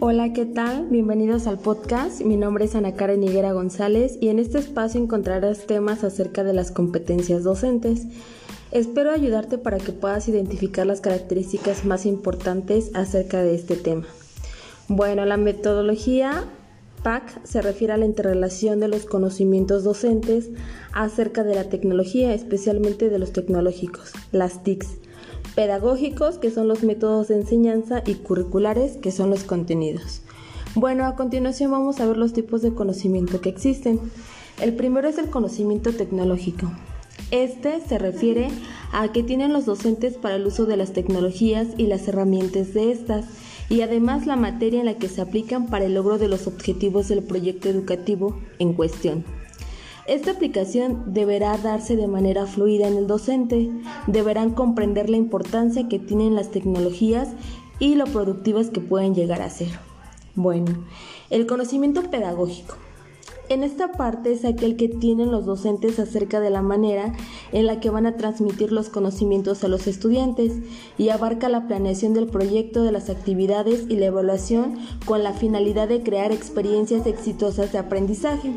Hola, 0.00 0.32
¿qué 0.32 0.46
tal? 0.46 0.86
Bienvenidos 0.86 1.48
al 1.48 1.58
podcast. 1.58 2.20
Mi 2.20 2.36
nombre 2.36 2.66
es 2.66 2.76
Ana 2.76 2.94
Karen 2.94 3.24
Higuera 3.24 3.50
González 3.50 4.16
y 4.20 4.28
en 4.28 4.38
este 4.38 4.58
espacio 4.58 5.02
encontrarás 5.02 5.66
temas 5.66 6.04
acerca 6.04 6.44
de 6.44 6.52
las 6.52 6.70
competencias 6.70 7.42
docentes. 7.42 8.06
Espero 8.70 9.10
ayudarte 9.10 9.58
para 9.58 9.78
que 9.78 9.90
puedas 9.90 10.28
identificar 10.28 10.86
las 10.86 11.00
características 11.00 11.84
más 11.84 12.06
importantes 12.06 12.92
acerca 12.94 13.42
de 13.42 13.56
este 13.56 13.74
tema. 13.74 14.06
Bueno, 14.86 15.24
la 15.24 15.36
metodología 15.36 16.44
PAC 17.02 17.44
se 17.44 17.60
refiere 17.60 17.92
a 17.92 17.96
la 17.96 18.06
interrelación 18.06 18.78
de 18.78 18.86
los 18.86 19.04
conocimientos 19.04 19.82
docentes 19.82 20.50
acerca 20.92 21.42
de 21.42 21.56
la 21.56 21.64
tecnología, 21.64 22.34
especialmente 22.34 23.08
de 23.08 23.18
los 23.18 23.32
tecnológicos, 23.32 24.12
las 24.30 24.62
TICs 24.62 24.98
pedagógicos, 25.58 26.38
que 26.38 26.52
son 26.52 26.68
los 26.68 26.84
métodos 26.84 27.26
de 27.26 27.34
enseñanza, 27.34 28.04
y 28.06 28.14
curriculares, 28.14 28.96
que 28.96 29.10
son 29.10 29.28
los 29.28 29.42
contenidos. 29.42 30.22
Bueno, 30.76 31.04
a 31.04 31.16
continuación 31.16 31.72
vamos 31.72 31.98
a 31.98 32.06
ver 32.06 32.16
los 32.16 32.32
tipos 32.32 32.62
de 32.62 32.74
conocimiento 32.74 33.40
que 33.40 33.48
existen. 33.48 33.98
El 34.62 34.76
primero 34.76 35.08
es 35.08 35.18
el 35.18 35.30
conocimiento 35.30 35.92
tecnológico. 35.92 36.70
Este 37.32 37.80
se 37.80 37.98
refiere 37.98 38.50
a 38.92 39.10
que 39.10 39.24
tienen 39.24 39.52
los 39.52 39.66
docentes 39.66 40.16
para 40.16 40.36
el 40.36 40.46
uso 40.46 40.64
de 40.64 40.76
las 40.76 40.92
tecnologías 40.92 41.66
y 41.76 41.88
las 41.88 42.06
herramientas 42.06 42.72
de 42.72 42.92
estas, 42.92 43.24
y 43.68 43.80
además 43.80 44.28
la 44.28 44.36
materia 44.36 44.78
en 44.78 44.86
la 44.86 44.94
que 44.94 45.08
se 45.08 45.22
aplican 45.22 45.66
para 45.66 45.86
el 45.86 45.94
logro 45.94 46.18
de 46.18 46.28
los 46.28 46.46
objetivos 46.46 47.08
del 47.08 47.24
proyecto 47.24 47.68
educativo 47.68 48.38
en 48.60 48.74
cuestión. 48.74 49.24
Esta 50.08 50.30
aplicación 50.30 51.12
deberá 51.12 51.58
darse 51.58 51.94
de 51.94 52.08
manera 52.08 52.46
fluida 52.46 52.88
en 52.88 52.96
el 52.96 53.06
docente. 53.06 53.70
Deberán 54.06 54.54
comprender 54.54 55.10
la 55.10 55.18
importancia 55.18 55.86
que 55.86 55.98
tienen 55.98 56.34
las 56.34 56.50
tecnologías 56.50 57.28
y 57.78 57.94
lo 57.94 58.06
productivas 58.06 58.70
que 58.70 58.80
pueden 58.80 59.14
llegar 59.14 59.42
a 59.42 59.50
ser. 59.50 59.68
Bueno, 60.34 60.86
el 61.28 61.46
conocimiento 61.46 62.02
pedagógico. 62.10 62.76
En 63.50 63.62
esta 63.62 63.92
parte 63.92 64.32
es 64.32 64.46
aquel 64.46 64.76
que 64.76 64.88
tienen 64.88 65.30
los 65.30 65.44
docentes 65.44 65.98
acerca 65.98 66.40
de 66.40 66.48
la 66.48 66.62
manera 66.62 67.12
en 67.52 67.66
la 67.66 67.78
que 67.78 67.90
van 67.90 68.06
a 68.06 68.16
transmitir 68.16 68.72
los 68.72 68.88
conocimientos 68.88 69.62
a 69.62 69.68
los 69.68 69.86
estudiantes 69.86 70.54
y 70.96 71.10
abarca 71.10 71.50
la 71.50 71.66
planeación 71.66 72.14
del 72.14 72.28
proyecto 72.28 72.82
de 72.82 72.92
las 72.92 73.10
actividades 73.10 73.84
y 73.90 73.96
la 73.96 74.06
evaluación 74.06 74.78
con 75.04 75.22
la 75.22 75.34
finalidad 75.34 75.88
de 75.88 76.02
crear 76.02 76.32
experiencias 76.32 77.06
exitosas 77.06 77.72
de 77.72 77.78
aprendizaje. 77.78 78.54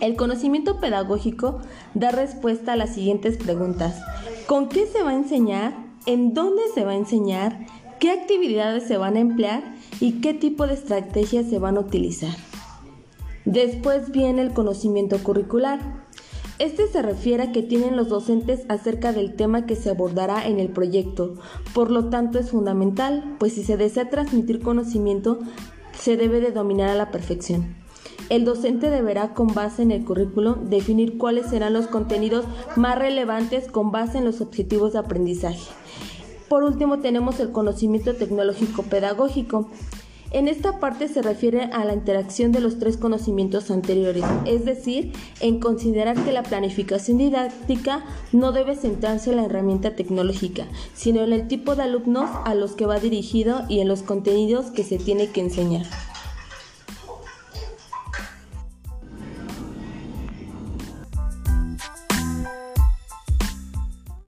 El 0.00 0.16
conocimiento 0.16 0.80
pedagógico 0.80 1.60
da 1.94 2.10
respuesta 2.10 2.72
a 2.72 2.76
las 2.76 2.94
siguientes 2.94 3.36
preguntas. 3.36 4.02
¿Con 4.46 4.68
qué 4.68 4.86
se 4.86 5.02
va 5.02 5.10
a 5.10 5.14
enseñar? 5.14 5.74
¿En 6.06 6.34
dónde 6.34 6.62
se 6.74 6.84
va 6.84 6.92
a 6.92 6.96
enseñar? 6.96 7.66
¿Qué 8.00 8.10
actividades 8.10 8.84
se 8.84 8.98
van 8.98 9.16
a 9.16 9.20
emplear? 9.20 9.62
¿Y 10.00 10.20
qué 10.20 10.34
tipo 10.34 10.66
de 10.66 10.74
estrategias 10.74 11.46
se 11.48 11.58
van 11.58 11.76
a 11.76 11.80
utilizar? 11.80 12.34
Después 13.44 14.10
viene 14.10 14.42
el 14.42 14.52
conocimiento 14.52 15.18
curricular. 15.22 16.04
Este 16.58 16.86
se 16.88 17.02
refiere 17.02 17.44
a 17.44 17.52
que 17.52 17.62
tienen 17.62 17.96
los 17.96 18.08
docentes 18.08 18.64
acerca 18.68 19.12
del 19.12 19.34
tema 19.34 19.66
que 19.66 19.76
se 19.76 19.90
abordará 19.90 20.46
en 20.46 20.60
el 20.60 20.68
proyecto, 20.68 21.34
por 21.74 21.90
lo 21.90 22.10
tanto 22.10 22.38
es 22.38 22.50
fundamental, 22.50 23.36
pues 23.38 23.54
si 23.54 23.64
se 23.64 23.76
desea 23.76 24.08
transmitir 24.08 24.60
conocimiento, 24.60 25.40
se 25.98 26.16
debe 26.16 26.40
de 26.40 26.52
dominar 26.52 26.90
a 26.90 26.94
la 26.94 27.10
perfección. 27.10 27.83
El 28.30 28.44
docente 28.44 28.88
deberá, 28.88 29.34
con 29.34 29.48
base 29.48 29.82
en 29.82 29.90
el 29.90 30.04
currículo, 30.04 30.54
definir 30.54 31.18
cuáles 31.18 31.46
serán 31.46 31.74
los 31.74 31.86
contenidos 31.88 32.46
más 32.74 32.98
relevantes 32.98 33.68
con 33.68 33.92
base 33.92 34.18
en 34.18 34.24
los 34.24 34.40
objetivos 34.40 34.94
de 34.94 35.00
aprendizaje. 35.00 35.68
Por 36.48 36.62
último, 36.62 37.00
tenemos 37.00 37.38
el 37.40 37.52
conocimiento 37.52 38.14
tecnológico 38.14 38.82
pedagógico. 38.82 39.68
En 40.30 40.48
esta 40.48 40.80
parte 40.80 41.06
se 41.08 41.22
refiere 41.22 41.64
a 41.64 41.84
la 41.84 41.94
interacción 41.94 42.50
de 42.50 42.60
los 42.60 42.78
tres 42.78 42.96
conocimientos 42.96 43.70
anteriores, 43.70 44.24
es 44.46 44.64
decir, 44.64 45.12
en 45.40 45.60
considerar 45.60 46.16
que 46.24 46.32
la 46.32 46.42
planificación 46.42 47.18
didáctica 47.18 48.04
no 48.32 48.50
debe 48.50 48.74
centrarse 48.74 49.30
en 49.30 49.36
la 49.36 49.44
herramienta 49.44 49.94
tecnológica, 49.94 50.66
sino 50.92 51.20
en 51.22 51.32
el 51.32 51.46
tipo 51.46 51.76
de 51.76 51.82
alumnos 51.82 52.28
a 52.44 52.54
los 52.54 52.72
que 52.72 52.86
va 52.86 52.98
dirigido 52.98 53.62
y 53.68 53.80
en 53.80 53.86
los 53.86 54.02
contenidos 54.02 54.72
que 54.72 54.82
se 54.82 54.98
tiene 54.98 55.28
que 55.28 55.40
enseñar. 55.40 55.86